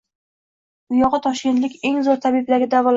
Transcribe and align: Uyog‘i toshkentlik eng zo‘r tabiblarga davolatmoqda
Uyog‘i 0.95 1.21
toshkentlik 1.27 1.79
eng 1.93 2.05
zo‘r 2.09 2.29
tabiblarga 2.29 2.73
davolatmoqda 2.77 2.89